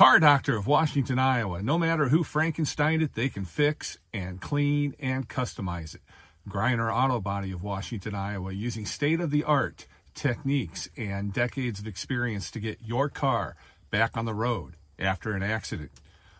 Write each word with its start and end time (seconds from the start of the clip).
Car 0.00 0.18
Doctor 0.18 0.56
of 0.56 0.66
Washington, 0.66 1.18
Iowa. 1.18 1.60
No 1.60 1.76
matter 1.76 2.08
who 2.08 2.24
Frankenstein 2.24 3.02
it, 3.02 3.14
they 3.14 3.28
can 3.28 3.44
fix 3.44 3.98
and 4.14 4.40
clean 4.40 4.94
and 4.98 5.28
customize 5.28 5.94
it. 5.94 6.00
Greiner 6.48 6.90
Auto 6.90 7.20
Body 7.20 7.52
of 7.52 7.62
Washington, 7.62 8.14
Iowa, 8.14 8.50
using 8.52 8.86
state 8.86 9.20
of 9.20 9.30
the 9.30 9.44
art 9.44 9.86
techniques 10.14 10.88
and 10.96 11.34
decades 11.34 11.80
of 11.80 11.86
experience 11.86 12.50
to 12.52 12.60
get 12.60 12.78
your 12.82 13.10
car 13.10 13.56
back 13.90 14.16
on 14.16 14.24
the 14.24 14.32
road 14.32 14.76
after 14.98 15.34
an 15.34 15.42
accident. 15.42 15.90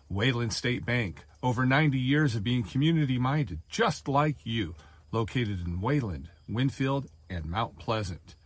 Wayland 0.09 0.55
State 0.55 0.87
Bank, 0.87 1.27
over 1.43 1.67
90 1.67 1.99
years 1.99 2.35
of 2.35 2.43
being 2.43 2.63
community 2.63 3.19
minded, 3.19 3.61
just 3.69 4.09
like 4.09 4.37
you, 4.43 4.75
located 5.13 5.67
in 5.67 5.83
Wayland, 5.83 6.31
Winfield, 6.49 7.11
and 7.29 7.45
Mount 7.45 7.79
Pleasant. 7.79 8.37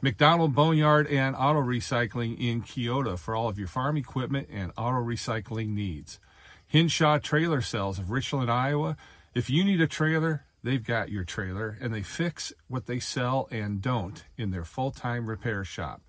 McDonald 0.00 0.54
Boneyard 0.54 1.08
and 1.08 1.34
Auto 1.34 1.60
Recycling 1.60 2.38
in 2.38 2.62
Keota 2.62 3.18
for 3.18 3.34
all 3.34 3.48
of 3.48 3.58
your 3.58 3.66
farm 3.66 3.96
equipment 3.96 4.48
and 4.48 4.70
auto 4.76 4.98
recycling 4.98 5.70
needs. 5.70 6.20
Hinshaw 6.68 7.18
Trailer 7.18 7.60
Sales 7.60 7.98
of 7.98 8.10
Richland, 8.10 8.48
Iowa. 8.48 8.96
If 9.34 9.50
you 9.50 9.64
need 9.64 9.80
a 9.80 9.88
trailer, 9.88 10.44
they've 10.62 10.84
got 10.84 11.10
your 11.10 11.24
trailer 11.24 11.76
and 11.80 11.92
they 11.92 12.02
fix 12.02 12.52
what 12.68 12.86
they 12.86 13.00
sell 13.00 13.48
and 13.50 13.82
don't 13.82 14.24
in 14.36 14.52
their 14.52 14.64
full 14.64 14.92
time 14.92 15.26
repair 15.26 15.64
shop. 15.64 16.02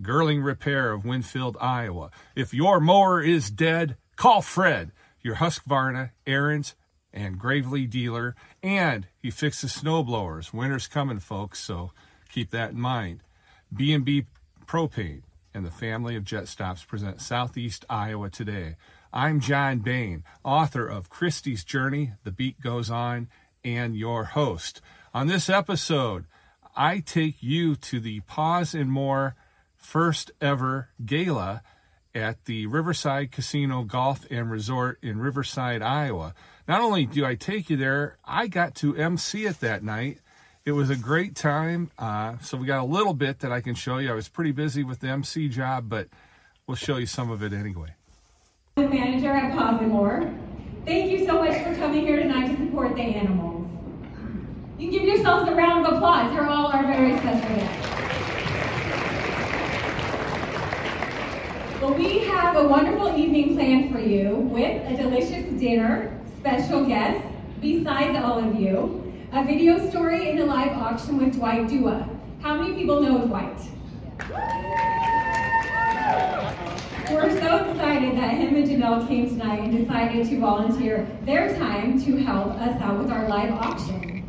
Girling 0.00 0.42
Repair 0.42 0.92
of 0.92 1.04
Winfield, 1.04 1.58
Iowa. 1.60 2.10
If 2.34 2.54
your 2.54 2.80
mower 2.80 3.20
is 3.20 3.50
dead, 3.50 3.96
call 4.16 4.40
Fred, 4.40 4.92
your 5.20 5.36
Husqvarna, 5.36 6.12
Ariens, 6.26 6.74
and 7.12 7.38
Gravely 7.38 7.86
dealer, 7.86 8.34
and 8.62 9.08
he 9.18 9.30
fixes 9.30 9.74
snow 9.74 10.02
blowers. 10.02 10.52
Winter's 10.52 10.86
coming, 10.86 11.18
folks, 11.18 11.58
so 11.58 11.90
keep 12.30 12.50
that 12.50 12.70
in 12.70 12.80
mind. 12.80 13.22
B&B 13.74 14.26
Propane 14.66 15.22
and 15.54 15.64
the 15.64 15.70
family 15.70 16.16
of 16.16 16.24
jet 16.24 16.48
stops 16.48 16.84
present 16.84 17.20
Southeast 17.20 17.84
Iowa 17.88 18.30
today. 18.30 18.76
I'm 19.12 19.40
John 19.40 19.78
Bain, 19.78 20.24
author 20.44 20.86
of 20.86 21.10
Christie's 21.10 21.64
Journey, 21.64 22.12
The 22.24 22.30
Beat 22.30 22.60
Goes 22.60 22.90
On, 22.90 23.28
and 23.64 23.96
your 23.96 24.24
host. 24.24 24.80
On 25.14 25.26
this 25.26 25.48
episode, 25.48 26.26
I 26.76 27.00
take 27.00 27.42
you 27.42 27.74
to 27.76 28.00
the 28.00 28.20
Paws 28.20 28.74
and 28.74 28.90
More 28.90 29.34
first 29.76 30.30
ever 30.40 30.90
gala 31.04 31.62
at 32.14 32.44
the 32.44 32.66
Riverside 32.66 33.30
Casino 33.32 33.84
Golf 33.84 34.26
and 34.30 34.50
Resort 34.50 34.98
in 35.02 35.18
Riverside, 35.18 35.82
Iowa. 35.82 36.34
Not 36.66 36.80
only 36.80 37.06
do 37.06 37.24
I 37.24 37.34
take 37.34 37.70
you 37.70 37.76
there, 37.76 38.18
I 38.24 38.46
got 38.48 38.74
to 38.76 38.96
MC 38.96 39.46
it 39.46 39.60
that 39.60 39.82
night. 39.82 40.18
It 40.68 40.72
was 40.72 40.90
a 40.90 40.96
great 40.96 41.34
time. 41.34 41.90
Uh, 41.98 42.36
so 42.42 42.58
we 42.58 42.66
got 42.66 42.80
a 42.80 42.84
little 42.84 43.14
bit 43.14 43.38
that 43.38 43.50
I 43.50 43.62
can 43.62 43.74
show 43.74 43.96
you. 43.96 44.10
I 44.10 44.14
was 44.14 44.28
pretty 44.28 44.52
busy 44.52 44.84
with 44.84 45.00
the 45.00 45.08
MC 45.08 45.48
job, 45.48 45.88
but 45.88 46.08
we'll 46.66 46.76
show 46.76 46.98
you 46.98 47.06
some 47.06 47.30
of 47.30 47.42
it 47.42 47.54
anyway. 47.54 47.94
The 48.74 48.86
manager 48.86 49.30
at 49.30 49.56
Paws. 49.56 49.80
Thank 50.84 51.10
you 51.10 51.24
so 51.24 51.42
much 51.42 51.64
for 51.64 51.74
coming 51.76 52.02
here 52.02 52.18
tonight 52.18 52.48
to 52.48 52.66
support 52.66 52.94
the 52.96 53.00
animals. 53.00 53.66
You 54.78 54.90
can 54.90 54.98
give 54.98 55.04
yourselves 55.04 55.50
a 55.50 55.54
round 55.54 55.86
of 55.86 55.94
applause. 55.94 56.34
You're 56.34 56.46
all 56.46 56.66
our 56.66 56.82
very 56.82 57.16
special 57.16 57.56
guests. 57.56 57.88
Well, 61.80 61.94
we 61.94 62.18
have 62.26 62.56
a 62.56 62.68
wonderful 62.68 63.16
evening 63.16 63.54
planned 63.54 63.90
for 63.90 64.00
you 64.00 64.34
with 64.36 64.86
a 64.86 64.94
delicious 64.98 65.50
dinner, 65.58 66.14
special 66.40 66.84
guests, 66.84 67.26
besides 67.58 68.18
all 68.22 68.38
of 68.46 68.60
you, 68.60 69.07
a 69.32 69.44
video 69.44 69.90
story 69.90 70.30
and 70.30 70.40
a 70.40 70.44
live 70.44 70.72
auction 70.72 71.18
with 71.18 71.34
Dwight 71.34 71.68
Dua. 71.68 72.08
How 72.40 72.54
many 72.54 72.74
people 72.74 73.02
know 73.02 73.26
Dwight? 73.26 73.60
We're 77.10 77.38
so 77.38 77.70
excited 77.70 78.16
that 78.16 78.34
him 78.38 78.56
and 78.56 78.66
Janelle 78.66 79.06
came 79.06 79.28
tonight 79.28 79.60
and 79.60 79.76
decided 79.76 80.26
to 80.28 80.40
volunteer 80.40 81.06
their 81.24 81.54
time 81.58 82.02
to 82.04 82.16
help 82.16 82.54
us 82.54 82.80
out 82.80 82.98
with 82.98 83.10
our 83.10 83.28
live 83.28 83.52
auction. 83.52 84.24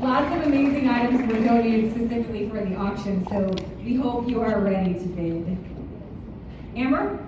Lots 0.00 0.34
of 0.34 0.46
amazing 0.46 0.88
items 0.88 1.20
were 1.30 1.44
donated 1.44 1.90
specifically 1.90 2.48
for 2.48 2.64
the 2.64 2.76
auction, 2.76 3.26
so 3.28 3.54
we 3.84 3.96
hope 3.96 4.26
you 4.26 4.40
are 4.40 4.58
ready 4.60 4.94
to 4.94 5.00
bid. 5.00 5.58
Amber, 6.76 7.26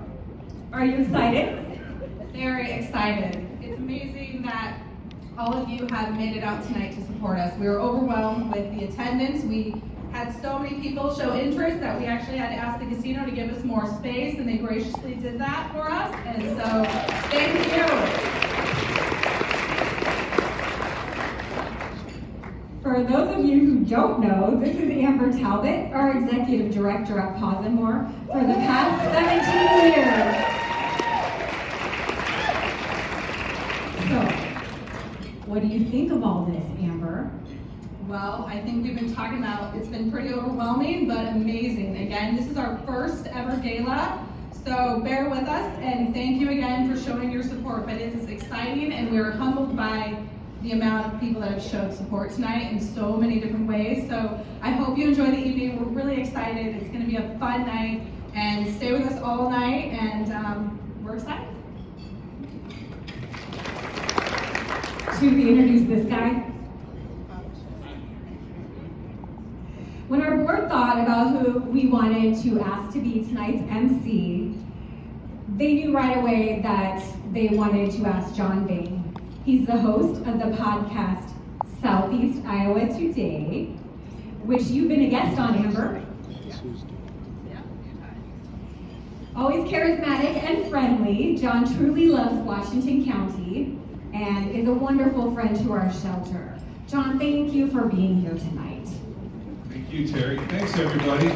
are 0.73 0.85
you 0.87 1.03
excited? 1.03 1.59
Very 2.33 2.73
excited. 2.73 3.47
It's 3.61 3.79
amazing 3.79 4.43
that 4.43 4.79
all 5.39 5.55
of 5.55 5.69
you 5.69 5.87
have 5.89 6.17
made 6.17 6.37
it 6.37 6.45
out 6.45 6.65
tonight 6.67 6.95
to 6.95 7.05
support 7.07 7.39
us. 7.39 7.57
We 7.59 7.67
were 7.67 7.81
overwhelmed 7.81 8.55
with 8.55 8.79
the 8.79 8.85
attendance. 8.85 9.45
We 9.45 9.81
had 10.13 10.31
so 10.43 10.59
many 10.59 10.79
people 10.81 11.15
show 11.15 11.35
interest 11.35 11.81
that 11.81 11.99
we 11.99 12.05
actually 12.07 12.37
had 12.37 12.51
to 12.51 12.57
ask 12.57 12.79
the 12.79 12.87
casino 12.95 13.25
to 13.25 13.31
give 13.31 13.51
us 13.51 13.65
more 13.65 13.87
space, 13.99 14.39
and 14.39 14.47
they 14.47 14.59
graciously 14.59 15.15
did 15.15 15.39
that 15.41 15.73
for 15.73 15.91
us. 15.91 16.15
And 16.27 16.43
so, 16.59 16.85
thank 17.31 17.55
you. 17.73 17.87
For 22.83 23.03
those 23.03 23.35
of 23.39 23.45
you 23.45 23.61
who 23.61 23.85
don't 23.87 24.21
know, 24.21 24.59
this 24.61 24.77
is 24.77 24.91
Amber 24.91 25.33
Talbot, 25.33 25.93
our 25.95 26.19
Executive 26.19 26.75
Director 26.75 27.19
at 27.19 27.39
Paws 27.39 27.65
and 27.65 27.75
More 27.75 28.07
for 28.27 28.41
the 28.41 28.55
past 28.55 29.03
17 29.15 29.95
years. 29.95 30.53
So, 34.11 34.42
what 35.53 35.61
do 35.61 35.69
you 35.69 35.85
think 35.91 36.11
of 36.11 36.25
all 36.25 36.47
this, 36.47 36.65
Amber? 36.83 37.31
Well, 38.09 38.47
I 38.49 38.59
think 38.61 38.85
we've 38.85 38.99
been 38.99 39.15
talking 39.15 39.37
about 39.37 39.77
it's 39.77 39.87
been 39.87 40.11
pretty 40.11 40.33
overwhelming, 40.33 41.07
but 41.07 41.27
amazing. 41.27 41.95
Again, 41.99 42.37
this 42.37 42.47
is 42.47 42.57
our 42.57 42.79
first 42.87 43.27
ever 43.27 43.59
gala, 43.59 44.27
so 44.65 45.01
bear 45.01 45.29
with 45.29 45.47
us 45.47 45.79
and 45.81 46.15
thank 46.15 46.41
you 46.41 46.49
again 46.49 46.91
for 46.91 46.99
showing 46.99 47.31
your 47.31 47.43
support. 47.43 47.85
But 47.85 47.97
it 47.97 48.15
is 48.15 48.31
exciting 48.31 48.95
and 48.95 49.13
we're 49.13 49.31
humbled 49.31 49.77
by 49.77 50.17
the 50.63 50.73
amount 50.73 51.13
of 51.13 51.21
people 51.21 51.43
that 51.43 51.53
have 51.53 51.63
showed 51.63 51.93
support 51.93 52.33
tonight 52.33 52.73
in 52.73 52.81
so 52.81 53.19
many 53.19 53.39
different 53.39 53.69
ways. 53.69 54.09
So 54.09 54.43
I 54.63 54.71
hope 54.71 54.97
you 54.97 55.09
enjoy 55.09 55.33
the 55.33 55.37
evening. 55.37 55.79
We're 55.79 56.03
really 56.03 56.23
excited. 56.23 56.77
It's 56.77 56.89
going 56.89 57.05
to 57.05 57.07
be 57.07 57.17
a 57.17 57.39
fun 57.39 57.67
night, 57.67 58.01
and 58.35 58.75
stay 58.77 58.93
with 58.93 59.03
us 59.03 59.21
all 59.21 59.51
night, 59.51 59.93
and 59.93 60.33
um, 60.33 61.03
we're 61.05 61.17
excited. 61.17 61.62
We 65.03 65.49
introduce 65.49 65.89
this 65.89 66.07
guy? 66.09 66.31
When 70.07 70.23
our 70.23 70.37
board 70.37 70.69
thought 70.69 71.03
about 71.03 71.37
who 71.37 71.59
we 71.59 71.89
wanted 71.89 72.41
to 72.43 72.61
ask 72.61 72.93
to 72.95 73.01
be 73.01 73.25
tonight's 73.25 73.63
MC, 73.69 74.55
they 75.57 75.75
knew 75.75 75.93
right 75.93 76.17
away 76.19 76.61
that 76.63 77.03
they 77.33 77.49
wanted 77.49 77.91
to 77.93 78.07
ask 78.07 78.35
John 78.37 78.65
Bain. 78.65 79.03
He's 79.45 79.67
the 79.67 79.77
host 79.77 80.21
of 80.25 80.39
the 80.39 80.57
podcast 80.57 81.31
Southeast 81.81 82.45
Iowa 82.47 82.87
Today, 82.87 83.65
which 84.45 84.63
you've 84.65 84.89
been 84.89 85.03
a 85.03 85.11
guest 85.11 85.37
on, 85.37 85.57
Amber. 85.57 86.01
Always 89.35 89.69
charismatic 89.69 90.37
and 90.45 90.71
friendly, 90.71 91.37
John 91.37 91.65
truly 91.75 92.07
loves 92.07 92.37
Washington 92.37 93.05
County 93.05 93.82
and 94.13 94.51
is 94.51 94.69
a 94.69 94.75
wonderful 94.75 95.33
friend 95.35 95.57
to 95.57 95.73
our 95.73 95.93
shelter. 95.93 96.59
John, 96.89 97.19
thank 97.19 97.53
you 97.53 97.71
for 97.71 97.83
being 97.83 98.21
here 98.21 98.35
tonight. 98.35 98.87
Thank 99.71 99.93
you, 99.93 100.07
Terry. 100.07 100.39
Thanks, 100.49 100.79
everybody. 100.79 101.29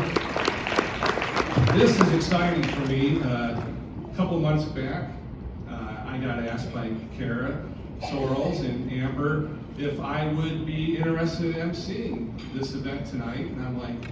This 1.78 1.98
is 2.00 2.12
exciting 2.12 2.62
for 2.62 2.80
me. 2.86 3.20
Uh, 3.22 3.60
a 3.60 4.16
couple 4.16 4.38
months 4.38 4.64
back, 4.64 5.10
uh, 5.68 6.04
I 6.06 6.18
got 6.18 6.38
asked 6.40 6.72
by 6.72 6.90
Kara 7.16 7.62
Sorrells 8.00 8.60
and 8.60 8.92
Amber 8.92 9.50
if 9.78 10.00
I 10.00 10.32
would 10.32 10.66
be 10.66 10.96
interested 10.96 11.56
in 11.56 11.70
emceeing 11.70 12.38
this 12.54 12.74
event 12.74 13.06
tonight. 13.06 13.40
And 13.40 13.62
I'm 13.62 13.78
like, 13.78 14.10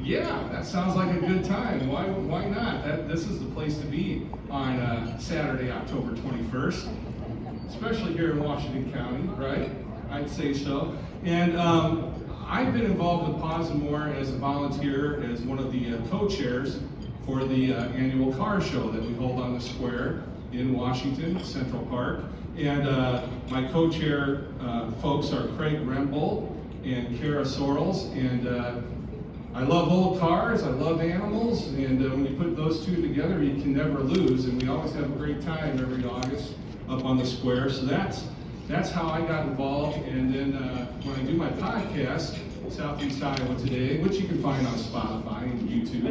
yeah, 0.00 0.48
that 0.50 0.64
sounds 0.64 0.96
like 0.96 1.14
a 1.16 1.20
good 1.20 1.44
time. 1.44 1.88
Why, 1.88 2.06
why 2.06 2.44
not? 2.46 2.84
That, 2.84 3.08
this 3.08 3.24
is 3.26 3.38
the 3.38 3.46
place 3.46 3.78
to 3.78 3.86
be 3.86 4.26
on 4.50 4.80
uh, 4.80 5.18
Saturday, 5.18 5.70
October 5.70 6.12
21st, 6.16 6.88
especially 7.72 8.12
here 8.12 8.30
in 8.30 8.42
Washington 8.42 8.92
County, 8.92 9.28
right? 9.42 9.70
I'd 10.10 10.28
say 10.28 10.52
so. 10.52 10.96
And 11.24 11.56
um, 11.56 12.14
I've 12.46 12.72
been 12.72 12.84
involved 12.84 13.32
with 13.32 13.40
Paws 13.40 13.72
More 13.72 14.08
as 14.08 14.28
a 14.28 14.36
volunteer, 14.36 15.22
as 15.22 15.40
one 15.40 15.58
of 15.58 15.72
the 15.72 15.94
uh, 15.94 16.06
co-chairs 16.08 16.80
for 17.24 17.44
the 17.44 17.74
uh, 17.74 17.84
annual 17.90 18.32
car 18.34 18.60
show 18.60 18.90
that 18.90 19.02
we 19.02 19.14
hold 19.14 19.40
on 19.40 19.54
the 19.54 19.60
square 19.60 20.22
in 20.52 20.76
Washington, 20.76 21.42
Central 21.42 21.84
Park. 21.86 22.24
And 22.58 22.86
uh, 22.86 23.26
my 23.48 23.66
co-chair 23.68 24.44
uh, 24.60 24.90
folks 25.00 25.32
are 25.32 25.48
Craig 25.56 25.78
Remble 25.80 26.54
and 26.84 27.18
Kara 27.18 27.44
Sorrells. 27.44 28.12
And 28.14 28.46
uh, 28.46 28.82
I 29.54 29.62
love 29.62 29.88
old 29.88 30.20
cars, 30.20 30.62
I 30.62 30.68
love 30.68 31.00
animals, 31.00 31.68
and 31.68 32.04
uh, 32.04 32.10
when 32.10 32.26
you 32.26 32.36
put 32.36 32.56
those 32.56 32.84
two 32.84 33.00
together, 33.02 33.42
you 33.42 33.60
can 33.62 33.74
never 33.74 34.00
lose. 34.00 34.44
And 34.46 34.60
we 34.60 34.68
always 34.68 34.92
have 34.92 35.04
a 35.04 35.16
great 35.16 35.42
time 35.42 35.78
every 35.78 36.04
August 36.04 36.54
up 36.88 37.04
on 37.04 37.18
the 37.18 37.26
square. 37.26 37.70
So 37.70 37.82
that's 37.84 38.24
that's 38.68 38.90
how 38.90 39.08
I 39.08 39.20
got 39.22 39.46
involved. 39.46 39.98
And 40.06 40.32
then 40.32 40.54
uh, 40.54 40.86
when 41.02 41.16
I 41.16 41.22
do 41.24 41.34
my 41.34 41.50
podcast, 41.50 42.38
Southeast 42.70 43.22
Iowa 43.22 43.54
Today, 43.56 43.98
which 43.98 44.16
you 44.16 44.26
can 44.26 44.42
find 44.42 44.66
on 44.66 44.74
Spotify 44.74 45.42
and 45.42 45.68
YouTube, 45.68 46.06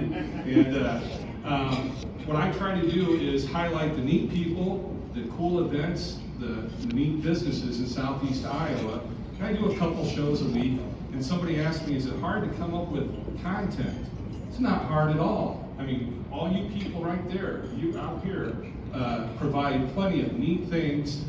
and 0.46 0.76
uh, 0.76 1.48
um, 1.48 1.90
what 2.26 2.38
I 2.38 2.52
try 2.52 2.80
to 2.80 2.92
do 2.92 3.20
is 3.20 3.50
highlight 3.50 3.96
the 3.96 4.02
neat 4.02 4.30
people, 4.30 4.96
the 5.16 5.24
cool 5.38 5.66
events, 5.66 6.20
the, 6.40 6.70
neat 6.94 7.24
businesses 7.24 7.80
in 7.80 7.88
southeast 7.88 8.46
Iowa. 8.46 9.02
And 9.40 9.46
I 9.46 9.54
do 9.54 9.72
a 9.72 9.78
couple 9.78 10.08
shows 10.08 10.42
a 10.42 10.46
week, 10.46 10.80
and 11.14 11.26
somebody 11.26 11.60
asked 11.60 11.88
me, 11.88 11.96
is 11.96 12.06
it 12.06 12.20
hard 12.20 12.50
to 12.50 12.58
come 12.58 12.76
up 12.76 12.90
with 12.90 13.10
content? 13.42 14.06
It's 14.50 14.60
not 14.60 14.84
hard 14.84 15.12
at 15.12 15.20
all. 15.20 15.68
I 15.80 15.84
mean, 15.84 16.24
all 16.32 16.52
you 16.52 16.70
people 16.70 17.04
right 17.04 17.28
there, 17.32 17.64
you 17.76 17.98
out 17.98 18.24
here, 18.24 18.56
uh, 18.94 19.28
provide 19.38 19.94
plenty 19.94 20.22
of 20.22 20.34
neat 20.34 20.66
things 20.66 21.24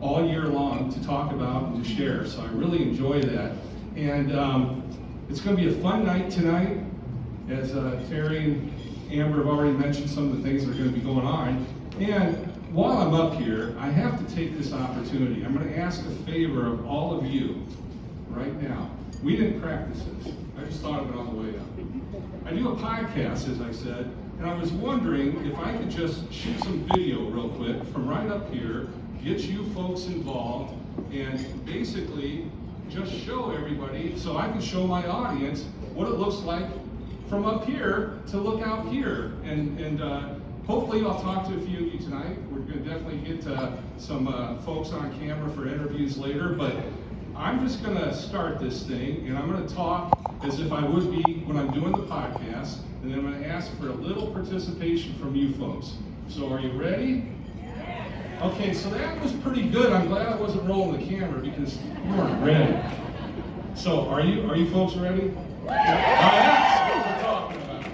all 0.00 0.26
year 0.26 0.46
long 0.46 0.92
to 0.92 1.04
talk 1.04 1.32
about 1.32 1.64
and 1.64 1.84
to 1.84 1.90
share. 1.90 2.26
So 2.26 2.42
I 2.42 2.46
really 2.46 2.82
enjoy 2.82 3.20
that. 3.22 3.56
And 3.96 4.36
um, 4.38 4.82
it's 5.28 5.40
going 5.40 5.56
to 5.56 5.62
be 5.62 5.68
a 5.68 5.82
fun 5.82 6.04
night 6.04 6.30
tonight, 6.30 6.78
as 7.48 7.74
uh, 7.74 8.02
Terry 8.08 8.44
and 8.44 8.72
Amber 9.12 9.38
have 9.38 9.48
already 9.48 9.76
mentioned 9.76 10.08
some 10.08 10.30
of 10.30 10.36
the 10.36 10.42
things 10.42 10.64
that 10.64 10.72
are 10.72 10.78
going 10.78 10.92
to 10.92 10.98
be 10.98 11.04
going 11.04 11.26
on. 11.26 11.66
And 11.98 12.36
while 12.72 12.98
I'm 12.98 13.14
up 13.14 13.34
here, 13.34 13.74
I 13.78 13.90
have 13.90 14.24
to 14.24 14.34
take 14.34 14.56
this 14.56 14.72
opportunity. 14.72 15.44
I'm 15.44 15.54
going 15.54 15.68
to 15.68 15.78
ask 15.78 16.00
a 16.06 16.10
favor 16.24 16.66
of 16.66 16.86
all 16.86 17.18
of 17.18 17.26
you 17.26 17.66
right 18.28 18.54
now. 18.62 18.90
We 19.22 19.36
didn't 19.36 19.60
practice 19.60 20.02
this. 20.22 20.32
I 20.56 20.64
just 20.64 20.80
thought 20.80 21.00
of 21.00 21.10
it 21.10 21.16
on 21.16 21.34
the 21.34 21.42
way 21.42 21.58
up. 21.58 21.66
I 22.46 22.52
do 22.52 22.70
a 22.70 22.76
podcast, 22.76 23.50
as 23.50 23.60
I 23.60 23.72
said, 23.72 24.10
and 24.40 24.48
I 24.48 24.54
was 24.54 24.72
wondering 24.72 25.44
if 25.44 25.58
I 25.58 25.76
could 25.76 25.90
just 25.90 26.32
shoot 26.32 26.58
some 26.60 26.88
video 26.94 27.28
real 27.28 27.50
quick 27.50 27.84
from 27.92 28.08
right 28.08 28.26
up 28.30 28.50
here, 28.50 28.88
get 29.22 29.40
you 29.40 29.66
folks 29.74 30.06
involved, 30.06 30.74
and 31.12 31.66
basically 31.66 32.50
just 32.88 33.12
show 33.12 33.50
everybody, 33.50 34.18
so 34.18 34.38
I 34.38 34.48
can 34.48 34.62
show 34.62 34.86
my 34.86 35.06
audience 35.06 35.66
what 35.92 36.08
it 36.08 36.14
looks 36.14 36.36
like 36.36 36.64
from 37.28 37.44
up 37.44 37.66
here 37.66 38.18
to 38.28 38.38
look 38.38 38.62
out 38.62 38.88
here. 38.88 39.32
And, 39.44 39.78
and 39.78 40.02
uh, 40.02 40.30
hopefully 40.66 41.04
I'll 41.04 41.20
talk 41.20 41.46
to 41.48 41.54
a 41.54 41.60
few 41.60 41.86
of 41.86 41.92
you 41.92 41.98
tonight. 41.98 42.38
We're 42.50 42.60
going 42.60 42.82
to 42.82 42.88
definitely 42.88 43.18
get 43.18 43.44
some 43.98 44.26
uh, 44.26 44.56
folks 44.62 44.90
on 44.92 45.18
camera 45.20 45.50
for 45.50 45.68
interviews 45.68 46.16
later, 46.16 46.48
but 46.48 46.74
I'm 47.36 47.60
just 47.66 47.84
going 47.84 47.96
to 47.98 48.14
start 48.14 48.58
this 48.58 48.84
thing 48.84 49.28
and 49.28 49.36
I'm 49.36 49.52
going 49.52 49.66
to 49.66 49.74
talk 49.74 50.18
as 50.42 50.60
if 50.60 50.72
I 50.72 50.82
would 50.82 51.10
be 51.10 51.42
when 51.44 51.58
I'm 51.58 51.70
doing 51.72 51.92
the 51.92 52.06
podcast, 52.06 52.78
and 53.02 53.10
then 53.10 53.18
I'm 53.18 53.30
going 53.30 53.42
to 53.42 53.48
ask 53.48 53.74
for 53.78 53.88
a 53.88 53.92
little 53.92 54.30
participation 54.32 55.14
from 55.14 55.34
you 55.34 55.54
folks. 55.54 55.94
So 56.28 56.52
are 56.52 56.60
you 56.60 56.72
ready? 56.72 57.26
Okay, 58.42 58.72
so 58.72 58.90
that 58.90 59.20
was 59.20 59.32
pretty 59.32 59.68
good. 59.68 59.92
I'm 59.92 60.08
glad 60.08 60.28
I 60.28 60.36
wasn't 60.36 60.68
rolling 60.68 61.00
the 61.00 61.06
camera 61.06 61.40
because 61.40 61.76
you 61.82 62.14
weren't 62.14 62.44
ready. 62.44 62.78
So 63.74 64.08
are 64.08 64.20
you 64.20 64.48
are 64.50 64.56
you 64.56 64.70
folks 64.70 64.94
ready? 64.96 65.32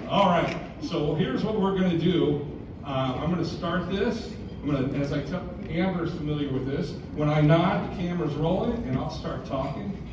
All 0.09 0.27
right, 0.29 0.57
so 0.83 1.15
here's 1.15 1.45
what 1.45 1.61
we're 1.61 1.77
going 1.77 1.91
to 1.91 1.99
do. 1.99 2.47
Uh, 2.85 3.19
I'm 3.21 3.33
going 3.33 3.43
to 3.43 3.51
start 3.51 3.91
this. 3.91 4.33
I'm 4.63 4.71
going 4.71 4.93
to, 4.93 4.99
as 4.99 5.13
I 5.13 5.23
tell, 5.23 5.43
Amber's 5.69 6.13
familiar 6.15 6.53
with 6.53 6.67
this. 6.67 6.93
When 7.15 7.29
I 7.29 7.41
nod, 7.41 7.91
the 7.91 7.97
camera's 7.97 8.35
rolling, 8.35 8.85
and 8.85 8.97
I'll 8.97 9.11
start 9.11 9.45
talking. 9.47 10.06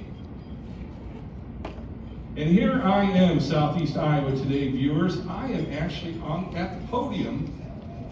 And 2.35 2.49
here 2.49 2.81
I 2.83 3.03
am, 3.03 3.39
Southeast 3.39 3.95
Iowa 3.95 4.31
Today 4.31 4.67
viewers. 4.71 5.19
I 5.27 5.45
am 5.51 5.71
actually 5.71 6.19
on 6.21 6.51
at 6.55 6.81
the 6.81 6.87
podium 6.87 7.53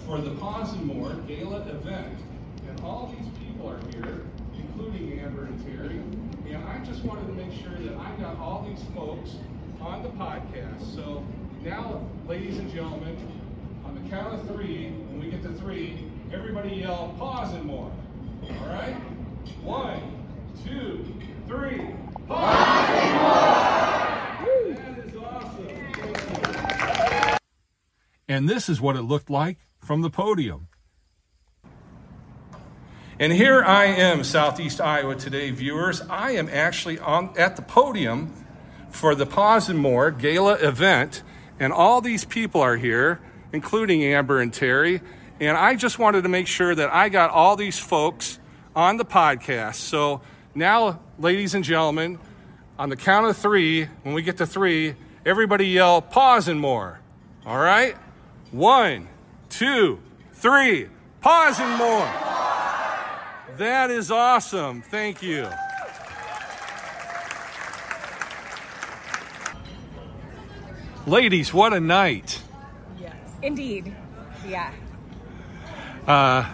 for 0.06 0.20
the 0.20 0.30
Paws 0.36 0.74
and 0.74 0.86
More 0.86 1.14
Gala 1.28 1.62
event. 1.62 2.20
And 2.68 2.80
all 2.82 3.12
these 3.18 3.28
people 3.40 3.68
are 3.68 3.80
here, 3.90 4.22
including 4.56 5.20
Amber 5.22 5.46
and 5.46 5.66
Terry. 5.66 5.98
And 6.54 6.64
I 6.66 6.86
just 6.86 7.04
wanted 7.04 7.26
to 7.26 7.34
make 7.34 7.52
sure 7.64 7.72
that 7.72 7.98
I 7.98 8.12
got 8.22 8.38
all 8.38 8.64
these 8.70 8.86
folks 8.94 9.38
on 9.82 10.04
the 10.04 10.10
podcast. 10.10 10.94
So 10.94 11.26
now, 11.64 12.08
ladies 12.28 12.60
and 12.60 12.72
gentlemen, 12.72 13.18
on 13.86 13.96
the 14.04 14.08
count 14.12 14.36
of 14.36 14.48
three, 14.56 14.90
when 15.10 15.20
we 15.20 15.32
get 15.32 15.42
to 15.42 15.54
three, 15.54 15.98
everybody 16.32 16.76
yell, 16.76 17.16
Paws 17.18 17.56
and 17.56 17.64
More. 17.64 17.92
All 18.44 18.68
right? 18.68 18.96
One, 19.64 20.24
two, 20.64 21.12
three. 21.48 21.88
Paws 22.28 22.90
and 23.00 23.20
More! 23.20 23.61
And 28.32 28.48
this 28.48 28.70
is 28.70 28.80
what 28.80 28.96
it 28.96 29.02
looked 29.02 29.30
like 29.30 29.58
from 29.82 30.04
the 30.04 30.10
podium. 30.10 30.70
And 33.20 33.34
here 33.34 33.62
I 33.62 33.88
am, 33.88 34.24
Southeast 34.24 34.80
Iowa 34.80 35.18
Today 35.18 35.52
viewers. 35.52 36.00
I 36.10 36.32
am 36.32 36.48
actually 36.48 36.98
on 36.98 37.34
at 37.38 37.58
the 37.58 37.62
podium 37.62 38.34
for 38.90 39.16
the 39.16 39.26
Paws 39.26 39.68
and 39.68 39.78
More 39.78 40.12
Gala 40.12 40.54
event 40.54 41.24
and 41.60 41.74
all 41.74 42.00
these 42.00 42.24
people 42.24 42.62
are 42.62 42.78
here, 42.78 43.20
including 43.52 44.02
Amber 44.02 44.40
and 44.40 44.54
Terry. 44.54 45.02
And 45.42 45.58
I 45.58 45.76
just 45.76 46.00
wanted 46.00 46.22
to 46.22 46.30
make 46.30 46.48
sure 46.48 46.74
that 46.74 46.90
I 46.90 47.10
got 47.10 47.32
all 47.32 47.58
these 47.58 47.80
folks 47.80 48.40
on 48.74 48.96
the 48.96 49.04
podcast. 49.04 49.76
So 49.76 50.22
now, 50.56 51.02
ladies 51.20 51.54
and 51.54 51.66
gentlemen, 51.66 52.18
on 52.80 52.88
the 52.88 52.96
count 52.96 53.28
of 53.28 53.36
three, 53.36 53.90
when 54.04 54.16
we 54.16 54.22
get 54.22 54.38
to 54.38 54.48
three, 54.48 54.96
everybody 55.26 55.68
yell 55.68 56.02
Paws 56.02 56.48
and 56.48 56.62
More. 56.62 57.02
All 57.46 57.60
right? 57.60 57.98
One, 58.52 59.08
two, 59.50 60.00
three, 60.34 60.90
Paws 61.22 61.58
and 61.60 61.78
More. 61.78 62.10
That 63.58 63.90
is 63.90 64.12
awesome. 64.12 64.82
Thank 64.82 65.22
you. 65.22 65.48
Ladies, 71.08 71.54
what 71.54 71.74
a 71.74 71.80
night. 71.80 72.42
Yes. 73.00 73.16
Indeed. 73.42 73.96
Yeah. 74.46 74.72
Uh, 76.06 76.46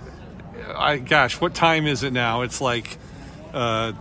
I 0.75 0.97
gosh, 0.97 1.41
what 1.41 1.55
time 1.55 1.88
is 1.88 2.03
it 2.03 2.13
now? 2.13 2.44
It's 2.44 2.61
like 2.61 2.97
uh, 3.53 3.94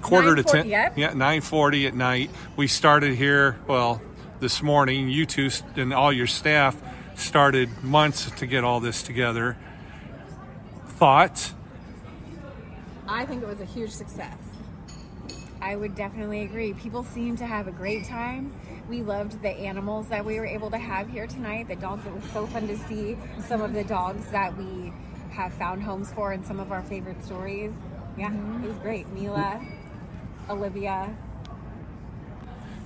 quarter 0.00 0.34
to 0.34 0.42
9:40, 0.42 0.52
ten. 0.52 0.68
yep. 0.68 0.96
Yeah, 0.96 1.12
nine 1.12 1.42
forty 1.42 1.86
at 1.86 1.94
night. 1.94 2.30
We 2.56 2.68
started 2.68 3.14
here. 3.14 3.58
Well, 3.66 4.00
this 4.40 4.62
morning. 4.62 5.08
You 5.08 5.26
two 5.26 5.50
and 5.76 5.92
all 5.92 6.12
your 6.12 6.26
staff 6.26 6.76
started 7.14 7.82
months 7.82 8.30
to 8.32 8.46
get 8.46 8.64
all 8.64 8.80
this 8.80 9.02
together. 9.02 9.56
Thoughts? 10.86 11.54
I 13.08 13.26
think 13.26 13.42
it 13.42 13.46
was 13.46 13.60
a 13.60 13.64
huge 13.64 13.90
success. 13.90 14.38
I 15.60 15.76
would 15.76 15.94
definitely 15.94 16.42
agree. 16.42 16.74
People 16.74 17.04
seem 17.04 17.36
to 17.36 17.46
have 17.46 17.68
a 17.68 17.72
great 17.72 18.06
time. 18.06 18.52
We 18.88 19.02
loved 19.02 19.40
the 19.42 19.48
animals 19.48 20.08
that 20.08 20.24
we 20.24 20.38
were 20.38 20.46
able 20.46 20.70
to 20.70 20.78
have 20.78 21.08
here 21.08 21.26
tonight. 21.26 21.68
The 21.68 21.76
dogs, 21.76 22.04
it 22.06 22.14
was 22.14 22.24
so 22.32 22.46
fun 22.46 22.68
to 22.68 22.76
see 22.76 23.16
some 23.46 23.62
of 23.62 23.72
the 23.72 23.84
dogs 23.84 24.26
that 24.30 24.56
we 24.56 24.92
have 25.30 25.54
found 25.54 25.82
homes 25.82 26.12
for 26.12 26.32
and 26.32 26.44
some 26.44 26.60
of 26.60 26.70
our 26.70 26.82
favorite 26.82 27.24
stories. 27.24 27.72
Yeah, 28.18 28.28
mm-hmm. 28.28 28.64
it 28.64 28.68
was 28.68 28.76
great. 28.78 29.08
Mila, 29.08 29.60
Olivia, 30.50 31.16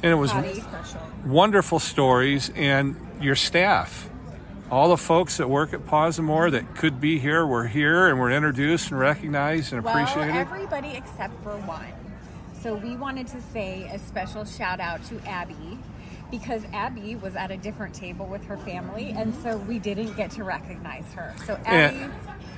And 0.03 0.13
it 0.13 0.15
was 0.15 0.31
Patty. 0.33 0.61
Special. 0.61 1.01
wonderful 1.27 1.81
stories, 1.81 2.51
and 2.55 2.95
your 3.21 3.35
staff. 3.35 4.09
All 4.71 4.91
the 4.91 4.99
folks 4.99 5.39
that 5.39 5.49
work 5.49 5.73
at 5.73 5.87
Paws 5.87 6.19
and 6.19 6.27
More 6.27 6.51
that 6.51 6.75
could 6.77 7.01
be 7.01 7.19
here 7.19 7.47
were 7.47 7.67
here 7.67 8.09
and 8.09 8.19
were 8.21 8.31
introduced 8.31 8.91
and 8.91 9.01
recognized 9.01 9.73
and 9.73 9.81
appreciated? 9.81 10.33
Well, 10.33 10.43
appreciated. 10.43 10.71
everybody 10.77 10.97
except 10.97 11.43
for 11.43 11.57
one. 11.61 11.87
So 12.63 12.75
we 12.75 12.95
wanted 12.97 13.29
to 13.29 13.41
say 13.41 13.89
a 13.93 13.99
special 13.99 14.45
shout 14.45 14.79
out 14.81 15.03
to 15.07 15.19
Abby 15.27 15.79
because 16.31 16.63
Abby 16.75 17.17
was 17.17 17.35
at 17.35 17.51
a 17.51 17.57
different 17.57 17.95
table 17.95 18.27
with 18.27 18.45
her 18.45 18.59
family, 18.59 19.11
and 19.17 19.35
so 19.37 19.57
we 19.57 19.79
didn't 19.79 20.15
get 20.17 20.31
to 20.33 20.45
recognize 20.45 21.05
her. 21.15 21.35
So 21.47 21.59
Abby, 21.65 21.97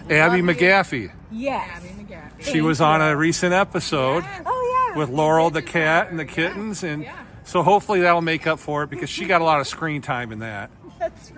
Yeah. 0.09 0.26
Abby. 0.26 0.40
McGaffey. 0.43 1.12
yes, 1.31 1.71
Abby 1.76 1.88
McGaffey. 2.02 2.40
She 2.40 2.52
Thank 2.55 2.64
was 2.64 2.81
on 2.81 3.00
a 3.00 3.17
recent 3.17 3.52
episode 3.52 4.25
oh 4.45 4.88
yeah, 4.90 4.99
with 4.99 5.11
Laurel 5.11 5.50
the 5.50 5.62
cat 5.62 6.11
and 6.11 6.19
the 6.19 6.25
kittens, 6.25 6.83
and 6.83 7.05
yeah. 7.05 7.14
so 7.45 7.62
hopefully 7.62 8.00
that'll 8.00 8.21
make 8.21 8.49
up 8.49 8.59
for 8.59 8.83
it 8.83 8.90
because 8.90 9.11
she 9.11 9.26
got 9.26 9.40
a 9.40 9.45
lot 9.45 9.61
of 9.61 9.69
screen 9.69 10.02
time 10.02 10.33
in 10.33 10.40
that. 10.40 10.71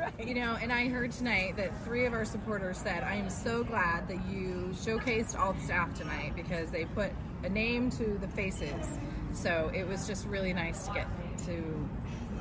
That's 0.03 0.19
right. 0.19 0.27
You 0.29 0.35
know, 0.35 0.57
and 0.61 0.73
I 0.73 0.89
heard 0.89 1.13
tonight 1.13 1.57
that 1.57 1.85
three 1.85 2.05
of 2.05 2.13
our 2.13 2.25
supporters 2.25 2.79
said, 2.79 3.03
I 3.03 3.15
am 3.15 3.31
so 3.31 3.65
glad 3.65 4.09
that 4.09 4.27
you 4.29 4.71
showcased 4.73 5.39
all 5.39 5.53
the 5.53 5.61
staff 5.61 5.95
tonight 5.95 6.33
because 6.35 6.71
they 6.71 6.85
put 6.87 7.11
a 7.45 7.49
name 7.49 7.91
to 7.91 8.19
the 8.21 8.29
faces. 8.29 8.99
So 9.33 9.71
it 9.75 9.87
was 9.87 10.07
just 10.07 10.27
really 10.27 10.53
nice 10.53 10.87
to 10.87 10.95
get 10.95 11.07
to 11.47 11.89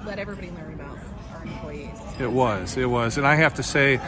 let 0.06 0.20
everybody 0.20 0.51
learn 0.51 0.74
about 0.74 0.98
our 1.34 1.44
employees. 1.44 1.98
It 2.20 2.32
was, 2.32 2.75
it 2.77 2.89
was, 2.89 3.18
and 3.18 3.25
I 3.25 3.36
have 3.36 3.53
to 3.56 3.63
say, 3.63 4.00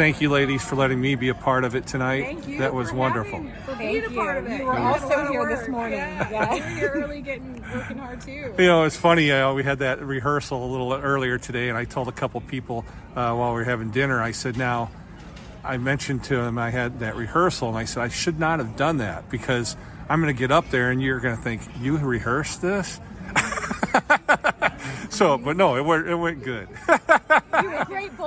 thank 0.00 0.22
you, 0.22 0.30
ladies, 0.30 0.64
for 0.64 0.76
letting 0.76 0.98
me 0.98 1.14
be 1.14 1.28
a 1.28 1.34
part 1.34 1.62
of 1.62 1.74
it 1.74 1.86
tonight. 1.86 2.22
Thank 2.22 2.48
you. 2.48 2.58
That 2.60 2.72
was 2.72 2.88
for 2.88 2.96
wonderful. 2.96 3.36
having- 3.42 3.52
for 3.66 3.74
Thank 3.74 3.78
being 3.80 4.04
a 4.06 4.10
part 4.16 4.40
you. 4.40 4.46
of 4.46 4.50
it. 4.50 4.58
You 4.60 4.64
were 4.64 4.72
did 4.72 4.82
also 4.82 5.30
here 5.30 5.46
this 5.46 5.68
morning. 5.68 5.98
Yeah. 5.98 6.30
Yeah. 6.30 6.54
you're 6.80 6.92
really 6.94 7.02
early, 7.04 7.20
getting 7.20 7.62
working 7.74 7.98
hard 7.98 8.20
too. 8.22 8.54
You 8.56 8.66
know, 8.66 8.84
it's 8.84 8.96
funny. 8.96 9.30
Uh, 9.30 9.52
we 9.52 9.62
had 9.62 9.80
that 9.80 10.00
rehearsal 10.00 10.64
a 10.64 10.70
little 10.70 10.94
earlier 10.94 11.36
today, 11.36 11.68
and 11.68 11.76
I 11.76 11.84
told 11.84 12.08
a 12.08 12.12
couple 12.12 12.40
people 12.40 12.86
uh, 13.14 13.34
while 13.34 13.50
we 13.50 13.58
were 13.58 13.64
having 13.64 13.90
dinner. 13.90 14.22
I 14.22 14.30
said, 14.30 14.56
"Now, 14.56 14.90
I 15.62 15.76
mentioned 15.76 16.24
to 16.24 16.36
them 16.36 16.56
I 16.56 16.70
had 16.70 17.00
that 17.00 17.14
rehearsal, 17.14 17.68
and 17.68 17.76
I 17.76 17.84
said 17.84 18.02
I 18.02 18.08
should 18.08 18.38
not 18.40 18.58
have 18.58 18.76
done 18.76 18.96
that 18.98 19.28
because 19.28 19.76
I'm 20.08 20.22
going 20.22 20.34
to 20.34 20.38
get 20.38 20.50
up 20.50 20.70
there, 20.70 20.90
and 20.90 21.02
you're 21.02 21.20
going 21.20 21.36
to 21.36 21.42
think 21.42 21.60
you 21.78 21.98
rehearsed 21.98 22.62
this." 22.62 22.98
so, 25.10 25.36
but 25.36 25.58
no, 25.58 25.76
it 25.76 25.84
went 25.84 26.08
it 26.08 26.14
went 26.14 26.42
good. 26.42 26.68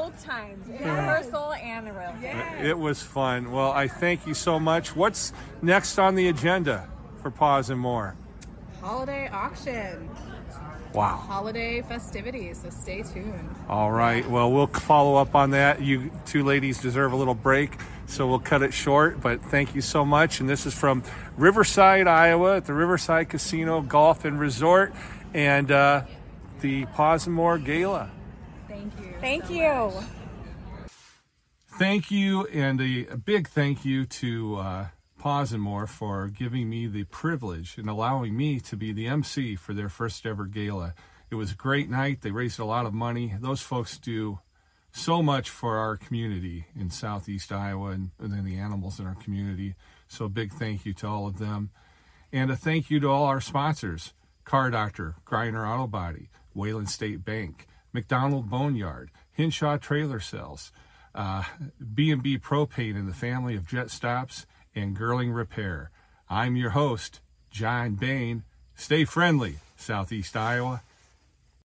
You 0.03 0.09
were 0.09 0.15
great 0.15 0.15
both 0.15 0.23
both 0.23 0.25
times, 0.25 0.67
in 0.67 0.73
rehearsal 0.73 1.53
and 1.53 1.87
the 1.87 1.93
real 1.93 2.11
thing. 2.21 2.65
It 2.65 2.77
was 2.77 3.01
fun. 3.01 3.51
Well, 3.51 3.71
I 3.71 3.87
thank 3.87 4.27
you 4.27 4.33
so 4.33 4.59
much. 4.59 4.95
What's 4.95 5.33
next 5.61 5.97
on 5.99 6.15
the 6.15 6.27
agenda 6.27 6.87
for 7.21 7.31
Paws 7.31 7.69
and 7.69 7.79
More? 7.79 8.15
Holiday 8.81 9.29
auction, 9.29 10.09
Wow. 10.93 11.15
holiday 11.25 11.81
festivities. 11.81 12.61
So 12.61 12.69
stay 12.69 13.01
tuned. 13.03 13.49
All 13.69 13.91
right. 13.91 14.29
Well, 14.29 14.51
we'll 14.51 14.67
follow 14.67 15.15
up 15.15 15.35
on 15.35 15.51
that. 15.51 15.81
You 15.81 16.11
two 16.25 16.43
ladies 16.43 16.79
deserve 16.79 17.13
a 17.13 17.15
little 17.15 17.33
break, 17.33 17.77
so 18.05 18.27
we'll 18.27 18.39
cut 18.39 18.61
it 18.61 18.73
short. 18.73 19.21
But 19.21 19.41
thank 19.45 19.73
you 19.73 19.81
so 19.81 20.03
much. 20.05 20.39
And 20.41 20.49
this 20.49 20.65
is 20.65 20.73
from 20.73 21.01
Riverside, 21.37 22.07
Iowa, 22.07 22.57
at 22.57 22.65
the 22.65 22.73
Riverside 22.73 23.29
Casino 23.29 23.81
Golf 23.81 24.25
and 24.25 24.39
Resort, 24.39 24.93
and 25.33 25.71
uh, 25.71 26.01
the 26.61 26.85
Paws 26.87 27.25
and 27.25 27.35
More 27.35 27.57
Gala. 27.57 28.11
Thank 29.23 29.49
you. 29.49 29.57
Thank 29.57 29.89
so 29.89 29.89
you. 29.89 29.95
much. 29.95 30.91
Thank 31.79 32.11
you, 32.11 32.45
and 32.47 32.81
a, 32.81 33.07
a 33.07 33.17
big 33.17 33.47
thank 33.47 33.85
you 33.85 34.05
to 34.05 34.57
uh, 34.57 34.87
Paws 35.17 35.53
and 35.53 35.63
More 35.63 35.87
for 35.87 36.27
giving 36.27 36.69
me 36.69 36.87
the 36.87 37.05
privilege 37.05 37.77
and 37.77 37.89
allowing 37.89 38.35
me 38.35 38.59
to 38.59 38.75
be 38.75 38.91
the 38.91 39.07
MC 39.07 39.55
for 39.55 39.73
their 39.73 39.87
first 39.87 40.25
ever 40.25 40.45
gala. 40.45 40.93
It 41.31 41.35
was 41.35 41.53
a 41.53 41.55
great 41.55 41.89
night. 41.89 42.19
They 42.21 42.31
raised 42.31 42.59
a 42.59 42.65
lot 42.65 42.85
of 42.85 42.93
money. 42.93 43.33
Those 43.39 43.61
folks 43.61 43.97
do 43.97 44.39
so 44.91 45.23
much 45.23 45.49
for 45.49 45.77
our 45.77 45.95
community 45.95 46.65
in 46.77 46.89
southeast 46.89 47.53
Iowa 47.53 47.91
and, 47.91 48.11
and 48.19 48.33
then 48.33 48.43
the 48.43 48.57
animals 48.57 48.99
in 48.99 49.07
our 49.07 49.15
community. 49.15 49.75
So 50.09 50.25
a 50.25 50.29
big 50.29 50.51
thank 50.51 50.85
you 50.85 50.93
to 50.95 51.07
all 51.07 51.27
of 51.27 51.39
them. 51.39 51.69
And 52.33 52.51
a 52.51 52.57
thank 52.57 52.91
you 52.91 52.99
to 52.99 53.07
all 53.07 53.23
our 53.23 53.39
sponsors 53.39 54.11
Car 54.43 54.69
Doctor, 54.69 55.15
Griner 55.25 55.65
Auto 55.65 55.87
Body, 55.87 56.29
Wayland 56.53 56.89
State 56.89 57.23
Bank, 57.23 57.67
McDonald 57.93 58.49
Boneyard, 58.49 59.11
Hinshaw 59.31 59.77
Trailer 59.77 60.19
Sales, 60.19 60.71
uh, 61.15 61.43
B&B 61.93 62.39
Propane 62.39 62.95
and 62.95 63.07
the 63.07 63.13
family 63.13 63.55
of 63.55 63.67
Jet 63.67 63.91
Stops, 63.91 64.45
and 64.75 64.97
Girling 64.97 65.33
Repair. 65.33 65.91
I'm 66.29 66.55
your 66.55 66.71
host, 66.71 67.21
John 67.51 67.93
Bain. 67.93 68.43
Stay 68.75 69.05
friendly, 69.05 69.59
Southeast 69.77 70.35
Iowa. 70.35 70.81